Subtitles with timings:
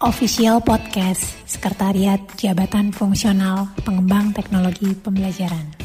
[0.00, 5.76] Official Podcast Sekretariat Jabatan Fungsional Pengembang Teknologi Pembelajaran.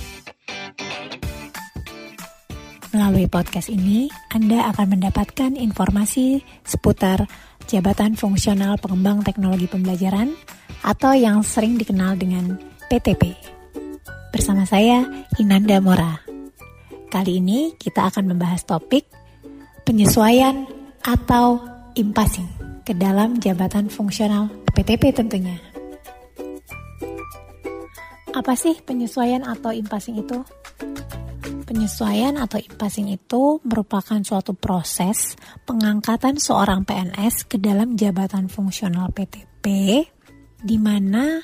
[2.96, 7.28] Melalui podcast ini, Anda akan mendapatkan informasi seputar
[7.68, 10.32] Jabatan Fungsional Pengembang Teknologi Pembelajaran
[10.88, 12.56] atau yang sering dikenal dengan
[12.88, 13.36] PTP.
[14.32, 15.04] Bersama saya,
[15.44, 16.24] Inanda Mora.
[17.12, 19.12] Kali ini kita akan membahas topik
[19.84, 20.64] penyesuaian
[21.04, 21.60] atau
[22.00, 22.55] impasing
[22.86, 25.58] ke dalam jabatan fungsional PTP tentunya.
[28.30, 30.46] Apa sih penyesuaian atau impasing itu?
[31.66, 35.34] Penyesuaian atau impasing itu merupakan suatu proses
[35.66, 39.66] pengangkatan seorang PNS ke dalam jabatan fungsional PTP
[40.62, 41.42] di mana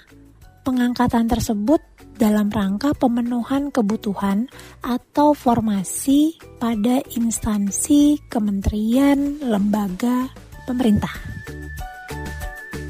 [0.61, 1.81] pengangkatan tersebut
[2.21, 4.45] dalam rangka pemenuhan kebutuhan
[4.85, 10.29] atau formasi pada instansi, kementerian, lembaga,
[10.67, 11.11] pemerintah.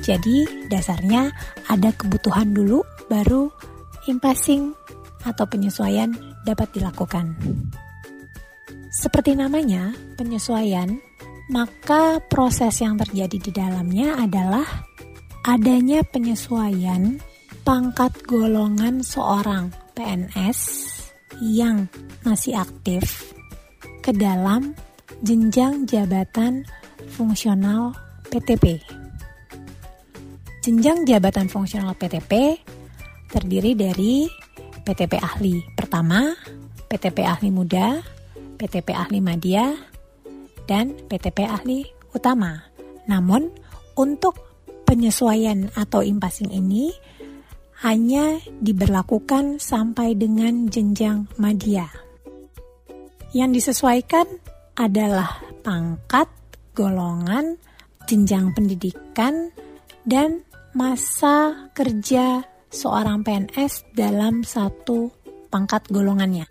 [0.02, 1.30] Jadi, dasarnya
[1.70, 3.54] ada kebutuhan dulu, baru
[4.10, 4.74] impasing
[5.22, 6.10] atau penyesuaian
[6.42, 7.38] dapat dilakukan.
[8.92, 10.98] Seperti namanya, penyesuaian,
[11.54, 14.66] maka proses yang terjadi di dalamnya adalah
[15.46, 17.22] adanya penyesuaian
[17.62, 20.60] pangkat golongan seorang PNS
[21.42, 21.86] yang
[22.26, 23.34] masih aktif
[24.02, 24.74] ke dalam
[25.22, 26.66] jenjang jabatan
[27.12, 27.92] fungsional
[28.32, 28.80] PTP.
[30.64, 32.56] Jenjang jabatan fungsional PTP
[33.28, 34.26] terdiri dari
[34.88, 36.32] PTP ahli pertama,
[36.88, 38.00] PTP ahli muda,
[38.56, 39.76] PTP ahli madya,
[40.66, 41.84] dan PTP ahli
[42.16, 42.64] utama.
[43.10, 43.52] Namun,
[44.00, 44.38] untuk
[44.88, 46.92] penyesuaian atau impasing ini
[47.82, 51.90] hanya diberlakukan sampai dengan jenjang madya.
[53.34, 54.28] Yang disesuaikan
[54.78, 56.28] adalah pangkat,
[56.82, 57.62] golongan,
[58.10, 59.54] jenjang pendidikan,
[60.02, 60.42] dan
[60.74, 62.42] masa kerja
[62.74, 65.14] seorang PNS dalam satu
[65.54, 66.50] pangkat golongannya.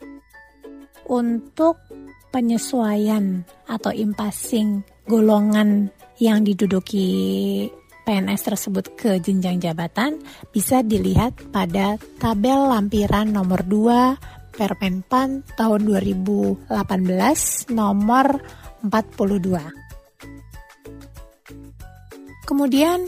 [1.11, 1.83] Untuk
[2.31, 5.91] penyesuaian atau impasing golongan
[6.23, 7.67] yang diduduki
[8.07, 10.23] PNS tersebut ke jenjang jabatan
[10.55, 16.69] bisa dilihat pada tabel lampiran nomor 2 Permenpan tahun 2018
[17.73, 18.27] nomor
[18.85, 19.80] 42.
[22.51, 23.07] Kemudian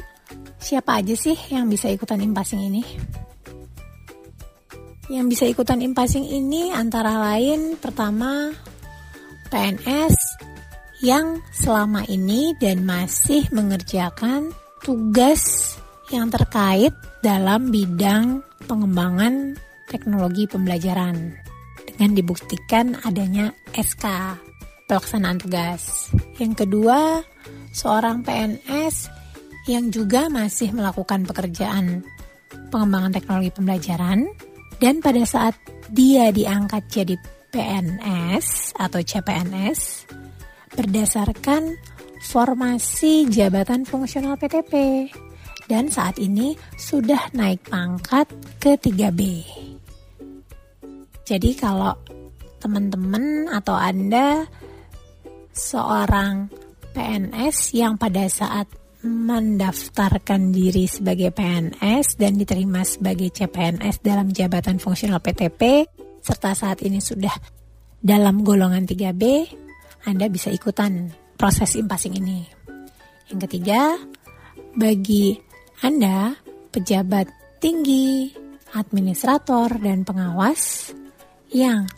[0.63, 2.87] siapa aja sih yang bisa ikutan impasing ini?
[5.11, 8.55] Yang bisa ikutan impasing ini antara lain pertama
[9.51, 10.15] PNS
[11.03, 14.55] yang selama ini dan masih mengerjakan
[14.87, 15.75] tugas
[16.15, 16.95] yang terkait
[17.27, 19.59] dalam bidang pengembangan
[19.91, 21.35] teknologi pembelajaran
[21.91, 24.07] dengan dibuktikan adanya SK
[24.87, 26.15] pelaksanaan tugas.
[26.39, 27.27] Yang kedua,
[27.75, 29.22] seorang PNS
[29.71, 32.03] yang juga masih melakukan pekerjaan
[32.73, 34.27] pengembangan teknologi pembelajaran
[34.83, 35.55] dan pada saat
[35.93, 37.15] dia diangkat jadi
[37.53, 40.11] PNS atau CPNS
[40.73, 41.77] berdasarkan
[42.25, 45.07] formasi jabatan fungsional PTP
[45.69, 48.27] dan saat ini sudah naik pangkat
[48.59, 49.21] ke 3B.
[51.23, 51.95] Jadi kalau
[52.59, 54.43] teman-teman atau Anda
[55.55, 56.51] seorang
[56.93, 58.67] PNS yang pada saat
[59.03, 65.87] mendaftarkan diri sebagai PNS dan diterima sebagai CPNS dalam jabatan fungsional PTP
[66.23, 67.35] serta saat ini sudah
[67.99, 69.23] dalam golongan 3B,
[70.07, 72.47] Anda bisa ikutan proses impasing ini.
[73.31, 73.99] Yang ketiga,
[74.79, 75.35] bagi
[75.83, 76.39] Anda,
[76.71, 77.27] pejabat
[77.59, 78.31] tinggi,
[78.75, 80.95] administrator, dan pengawas
[81.51, 81.91] yang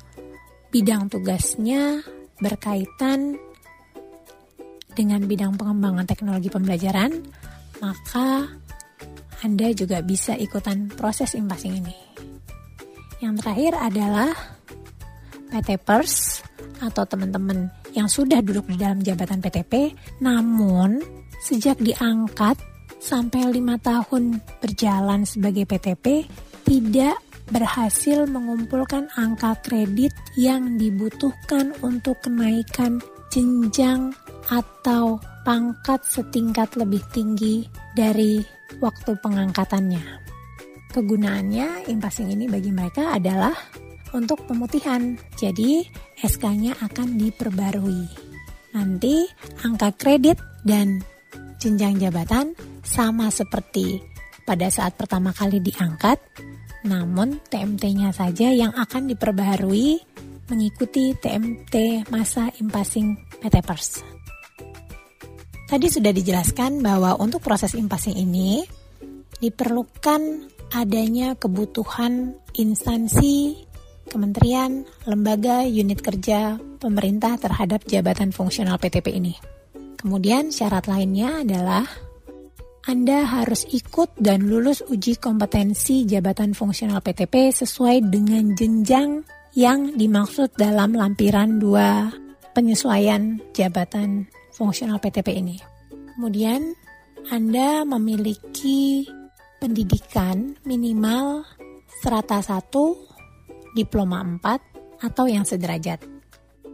[0.73, 2.01] bidang tugasnya
[2.41, 3.37] berkaitan
[4.94, 7.10] dengan bidang pengembangan teknologi pembelajaran,
[7.82, 8.49] maka
[9.43, 11.97] Anda juga bisa ikutan proses impasing ini.
[13.21, 14.31] Yang terakhir adalah
[15.53, 16.43] PT Pers
[16.82, 20.99] atau teman-teman yang sudah duduk di dalam jabatan PTP, namun
[21.44, 22.58] sejak diangkat
[22.99, 26.25] sampai lima tahun berjalan sebagai PTP
[26.64, 27.20] tidak
[27.52, 33.05] berhasil mengumpulkan angka kredit yang dibutuhkan untuk kenaikan
[33.35, 34.15] jenjang
[34.47, 37.67] atau pangkat setingkat lebih tinggi
[37.99, 38.39] dari
[38.79, 40.23] waktu pengangkatannya.
[40.95, 43.51] Kegunaannya impasing ini bagi mereka adalah
[44.15, 45.19] untuk pemutihan.
[45.35, 45.83] Jadi
[46.23, 48.07] SK-nya akan diperbarui.
[48.79, 49.27] Nanti
[49.67, 51.03] angka kredit dan
[51.59, 52.55] jenjang jabatan
[52.87, 53.99] sama seperti
[54.47, 56.23] pada saat pertama kali diangkat,
[56.87, 60.13] namun TMT-nya saja yang akan diperbaharui
[60.49, 64.05] mengikuti TMT masa impasing Pers.
[65.64, 68.64] Tadi sudah dijelaskan bahwa untuk proses impasing ini
[69.41, 73.64] diperlukan adanya kebutuhan instansi,
[74.08, 79.35] kementerian, lembaga, unit kerja, pemerintah terhadap jabatan fungsional PTP ini.
[79.97, 81.88] Kemudian syarat lainnya adalah
[82.85, 89.25] anda harus ikut dan lulus uji kompetensi jabatan fungsional PTP sesuai dengan jenjang
[89.55, 95.56] yang dimaksud dalam lampiran 2 penyesuaian jabatan fungsional PTP ini.
[96.15, 96.75] Kemudian,
[97.31, 99.06] Anda memiliki
[99.59, 101.43] pendidikan minimal
[102.03, 106.03] strata 1, diploma 4, atau yang sederajat.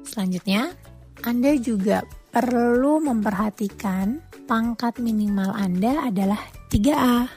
[0.04, 0.72] Selanjutnya,
[1.24, 6.40] Anda juga perlu memperhatikan pangkat minimal Anda adalah
[6.72, 7.28] 3A.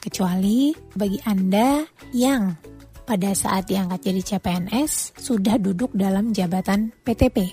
[0.00, 1.84] Kecuali bagi Anda
[2.16, 2.56] yang
[3.10, 7.50] pada saat diangkat jadi CPNS sudah duduk dalam jabatan PTP.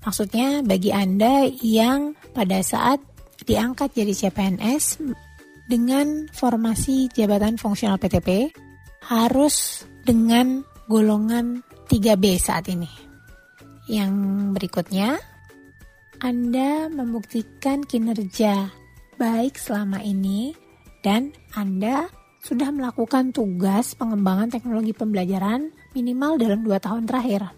[0.00, 2.96] Maksudnya bagi Anda yang pada saat
[3.44, 5.04] diangkat jadi CPNS
[5.68, 8.48] dengan formasi jabatan fungsional PTP
[9.04, 11.60] harus dengan golongan
[11.92, 12.88] 3B saat ini.
[13.84, 14.12] Yang
[14.56, 15.20] berikutnya,
[16.18, 18.74] anda membuktikan kinerja
[19.22, 20.50] baik selama ini
[21.06, 22.10] dan Anda
[22.48, 27.52] sudah melakukan tugas pengembangan teknologi pembelajaran minimal dalam 2 tahun terakhir.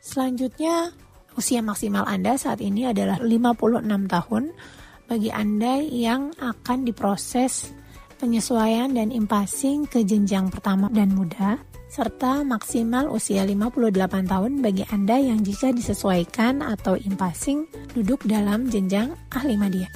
[0.00, 0.96] Selanjutnya,
[1.36, 4.44] usia maksimal Anda saat ini adalah 56 tahun
[5.04, 7.68] bagi Anda yang akan diproses
[8.16, 11.60] penyesuaian dan impasing ke jenjang pertama dan muda
[11.92, 13.92] serta maksimal usia 58
[14.24, 19.92] tahun bagi Anda yang jika disesuaikan atau impasing duduk dalam jenjang ahli media.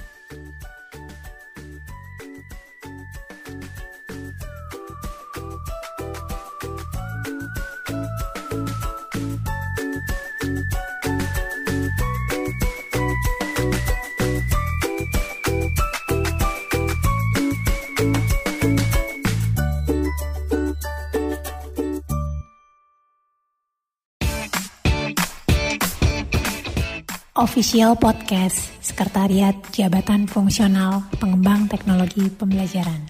[27.47, 33.07] Official Podcast Sekretariat Jabatan Fungsional Pengembang Teknologi Pembelajaran.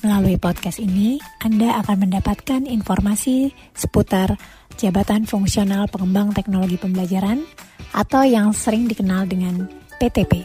[0.00, 4.40] Melalui podcast ini, Anda akan mendapatkan informasi seputar
[4.80, 7.44] Jabatan Fungsional Pengembang Teknologi Pembelajaran
[7.92, 9.68] atau yang sering dikenal dengan
[10.00, 10.40] PTP.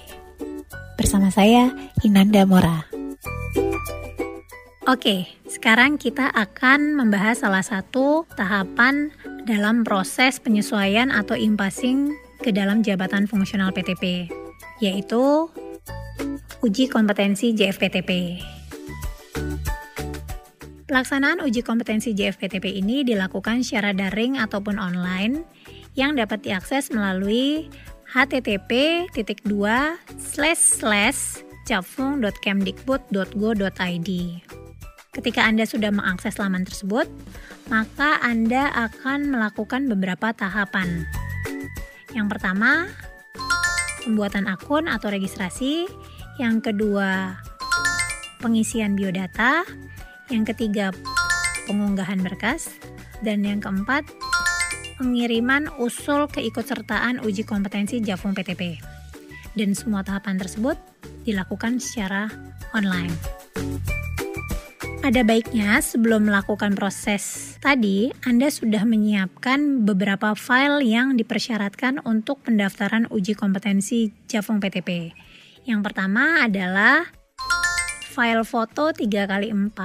[1.00, 1.72] Bersama saya,
[2.04, 2.84] Inanda Mora.
[4.92, 9.14] Oke, sekarang kita akan membahas salah satu tahapan
[9.46, 14.30] dalam proses penyesuaian atau impasing ke dalam jabatan fungsional PTP,
[14.82, 15.50] yaitu
[16.62, 18.42] uji kompetensi JFPTP.
[20.92, 25.48] Pelaksanaan uji kompetensi JFPTP ini dilakukan secara daring ataupun online
[25.96, 27.72] yang dapat diakses melalui
[28.12, 29.08] http
[31.64, 34.10] japfung.kemdikbud.go.id.
[35.12, 37.04] Ketika Anda sudah mengakses laman tersebut,
[37.68, 41.04] maka Anda akan melakukan beberapa tahapan.
[42.16, 42.88] Yang pertama,
[44.08, 45.92] pembuatan akun atau registrasi.
[46.40, 47.36] Yang kedua,
[48.40, 49.68] pengisian biodata.
[50.32, 50.96] Yang ketiga,
[51.68, 52.72] pengunggahan berkas.
[53.20, 54.08] Dan yang keempat,
[54.96, 58.80] pengiriman usul keikutsertaan uji kompetensi Javung PTP.
[59.60, 60.80] Dan semua tahapan tersebut
[61.28, 62.32] dilakukan secara
[62.72, 63.41] online.
[65.02, 73.10] Ada baiknya sebelum melakukan proses tadi, Anda sudah menyiapkan beberapa file yang dipersyaratkan untuk pendaftaran
[73.10, 75.10] uji kompetensi Javong PTP.
[75.66, 77.10] Yang pertama adalah
[78.14, 79.82] file foto 3x4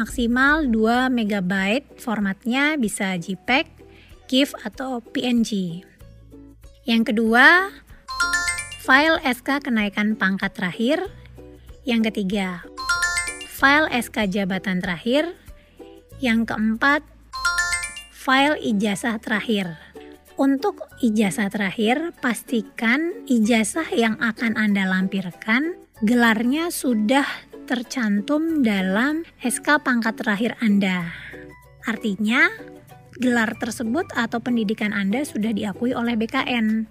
[0.00, 1.52] maksimal 2 MB,
[2.00, 3.68] formatnya bisa JPEG,
[4.24, 5.84] GIF atau PNG.
[6.88, 7.68] Yang kedua,
[8.80, 11.04] file SK kenaikan pangkat terakhir.
[11.84, 12.64] Yang ketiga,
[13.60, 15.36] file SK jabatan terakhir.
[16.16, 17.04] Yang keempat,
[18.08, 19.76] file ijazah terakhir.
[20.40, 27.28] Untuk ijazah terakhir, pastikan ijazah yang akan Anda lampirkan gelarnya sudah
[27.68, 31.12] tercantum dalam SK pangkat terakhir Anda.
[31.84, 32.48] Artinya,
[33.20, 36.88] gelar tersebut atau pendidikan Anda sudah diakui oleh BKN.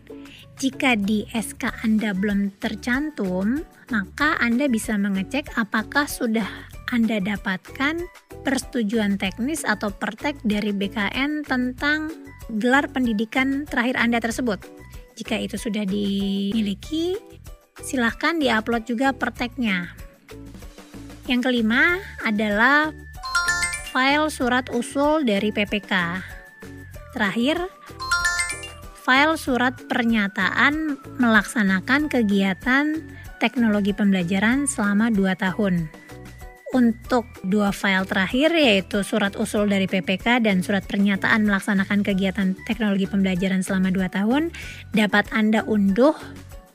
[0.60, 3.64] Jika di SK Anda belum tercantum,
[3.96, 6.44] maka Anda bisa mengecek apakah sudah
[6.92, 8.04] Anda dapatkan
[8.44, 12.12] persetujuan teknis atau pertek dari BKN tentang
[12.60, 14.60] gelar pendidikan terakhir Anda tersebut.
[15.16, 17.16] Jika itu sudah dimiliki,
[17.80, 19.96] silahkan diupload juga perteknya.
[21.24, 22.92] Yang kelima adalah
[23.96, 26.20] file surat usul dari PPK.
[27.16, 27.64] Terakhir,
[29.10, 33.02] file surat pernyataan melaksanakan kegiatan
[33.42, 35.90] teknologi pembelajaran selama 2 tahun.
[36.78, 43.10] Untuk dua file terakhir yaitu surat usul dari PPK dan surat pernyataan melaksanakan kegiatan teknologi
[43.10, 44.54] pembelajaran selama 2 tahun
[44.94, 46.14] dapat Anda unduh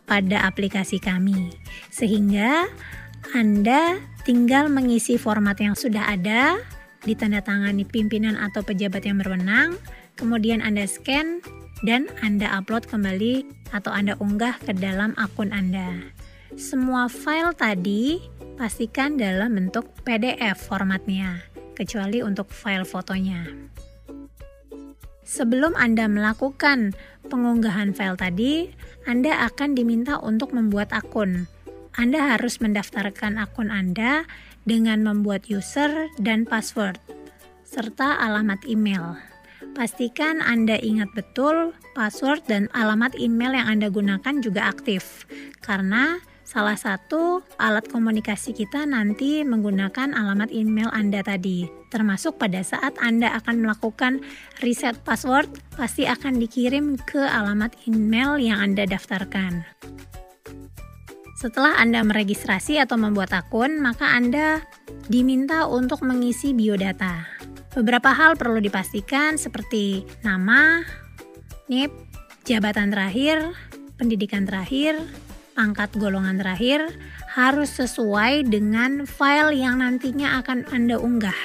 [0.02, 1.54] pada aplikasi kami.
[1.94, 2.66] Sehingga
[3.30, 6.58] Anda tinggal mengisi format yang sudah ada,
[7.06, 9.78] ditandatangani pimpinan atau pejabat yang berwenang,
[10.18, 13.44] kemudian Anda scan dan Anda upload kembali
[13.76, 16.10] atau Anda unggah ke dalam akun Anda.
[16.56, 18.18] Semua file tadi
[18.56, 21.44] pastikan dalam bentuk PDF formatnya,
[21.76, 23.44] kecuali untuk file fotonya.
[25.24, 26.96] Sebelum Anda melakukan
[27.28, 28.52] pengunggahan file tadi,
[29.04, 31.48] Anda akan diminta untuk membuat akun.
[31.94, 34.28] Anda harus mendaftarkan akun Anda
[34.64, 36.96] dengan membuat user dan password,
[37.66, 39.33] serta alamat email.
[39.73, 45.25] Pastikan Anda ingat betul password dan alamat email yang Anda gunakan juga aktif,
[45.64, 51.66] karena Salah satu alat komunikasi kita nanti menggunakan alamat email Anda tadi.
[51.88, 54.21] Termasuk pada saat Anda akan melakukan
[54.61, 59.64] reset password, pasti akan dikirim ke alamat email yang Anda daftarkan.
[61.40, 64.62] Setelah Anda meregistrasi atau membuat akun, maka Anda
[65.09, 67.33] diminta untuk mengisi biodata.
[67.75, 70.87] Beberapa hal perlu dipastikan seperti nama,
[71.66, 71.90] NIP,
[72.47, 73.50] jabatan terakhir,
[73.99, 75.02] pendidikan terakhir,
[75.59, 76.87] pangkat golongan terakhir
[77.35, 81.40] harus sesuai dengan file yang nantinya akan Anda unggah.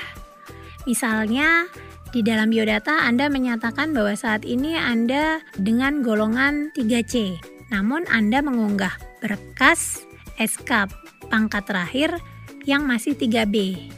[0.86, 1.66] Misalnya,
[2.14, 7.42] di dalam biodata Anda menyatakan bahwa saat ini Anda dengan golongan 3C,
[7.74, 10.06] namun Anda mengunggah berkas
[10.38, 10.94] SK
[11.30, 12.22] pangkat terakhir
[12.70, 13.98] yang masih 3B.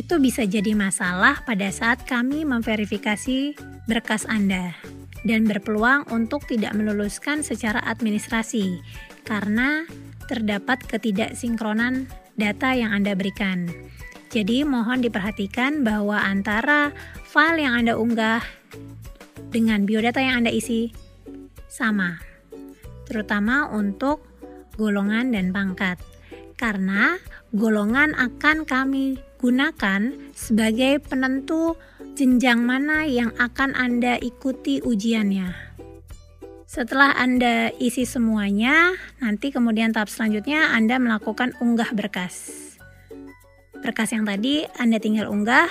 [0.00, 3.52] Itu bisa jadi masalah pada saat kami memverifikasi
[3.84, 4.72] berkas Anda
[5.28, 8.80] dan berpeluang untuk tidak meluluskan secara administrasi
[9.28, 9.84] karena
[10.24, 12.08] terdapat ketidaksinkronan
[12.40, 13.68] data yang Anda berikan.
[14.32, 16.96] Jadi mohon diperhatikan bahwa antara
[17.28, 18.40] file yang Anda unggah
[19.52, 20.96] dengan biodata yang Anda isi
[21.68, 22.16] sama,
[23.04, 24.24] terutama untuk
[24.80, 26.00] golongan dan pangkat.
[26.56, 27.20] Karena
[27.52, 31.72] golongan akan kami gunakan sebagai penentu
[32.12, 35.72] jenjang mana yang akan Anda ikuti ujiannya.
[36.68, 42.52] Setelah Anda isi semuanya, nanti kemudian tahap selanjutnya Anda melakukan unggah berkas.
[43.80, 45.66] Berkas yang tadi Anda tinggal unggah,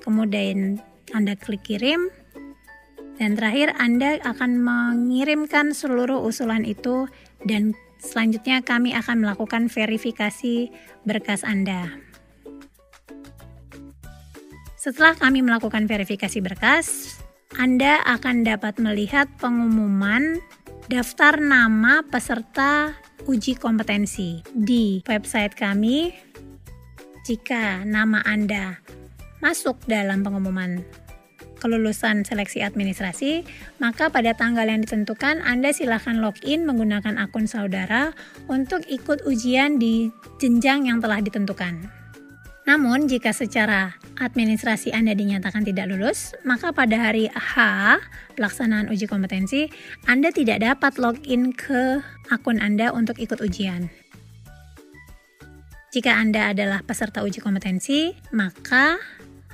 [0.00, 0.80] kemudian
[1.12, 2.08] Anda klik kirim,
[3.20, 7.06] dan terakhir Anda akan mengirimkan seluruh usulan itu
[7.44, 10.72] dan selanjutnya kami akan melakukan verifikasi
[11.04, 12.05] berkas Anda.
[14.86, 17.18] Setelah kami melakukan verifikasi berkas,
[17.58, 20.38] anda akan dapat melihat pengumuman
[20.86, 22.94] daftar nama peserta
[23.26, 26.14] uji kompetensi di website kami.
[27.26, 28.78] Jika nama Anda
[29.42, 30.78] masuk dalam pengumuman
[31.58, 33.42] kelulusan seleksi administrasi,
[33.82, 38.14] maka pada tanggal yang ditentukan Anda silakan login menggunakan akun saudara
[38.46, 41.90] untuk ikut ujian di jenjang yang telah ditentukan.
[42.70, 47.54] Namun, jika secara administrasi Anda dinyatakan tidak lulus, maka pada hari H
[48.36, 49.68] pelaksanaan uji kompetensi,
[50.08, 52.00] Anda tidak dapat login ke
[52.32, 53.88] akun Anda untuk ikut ujian.
[55.94, 59.00] Jika Anda adalah peserta uji kompetensi, maka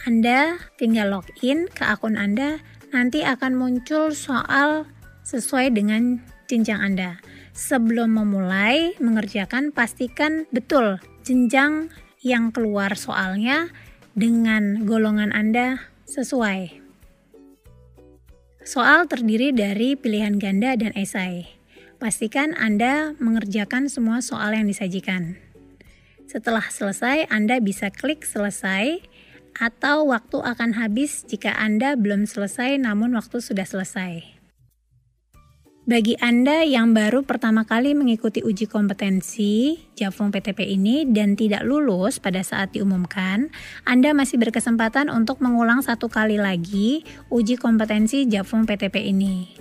[0.03, 2.59] Anda tinggal login ke akun Anda,
[2.91, 4.91] nanti akan muncul soal
[5.23, 6.19] sesuai dengan
[6.51, 7.23] jenjang Anda.
[7.53, 11.93] Sebelum memulai mengerjakan, pastikan betul jenjang
[12.23, 13.69] yang keluar soalnya
[14.13, 16.83] dengan golongan Anda sesuai.
[18.63, 21.51] Soal terdiri dari pilihan ganda dan esai.
[21.99, 25.39] Pastikan Anda mengerjakan semua soal yang disajikan.
[26.27, 29.03] Setelah selesai, Anda bisa klik selesai
[29.59, 34.42] atau waktu akan habis jika Anda belum selesai namun waktu sudah selesai.
[35.83, 42.23] Bagi Anda yang baru pertama kali mengikuti uji kompetensi Jafung PTP ini dan tidak lulus
[42.23, 43.51] pada saat diumumkan,
[43.83, 47.03] Anda masih berkesempatan untuk mengulang satu kali lagi
[47.35, 49.59] uji kompetensi Jafung PTP ini.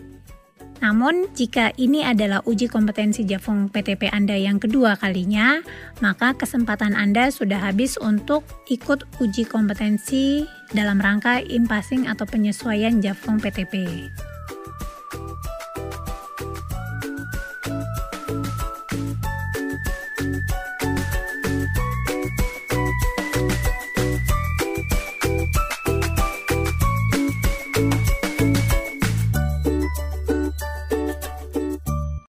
[0.85, 5.65] Namun, jika ini adalah uji kompetensi Jafung PTP Anda yang kedua kalinya,
[6.05, 13.41] maka kesempatan Anda sudah habis untuk ikut uji kompetensi dalam rangka impasing atau penyesuaian Jafung
[13.41, 13.89] PTP.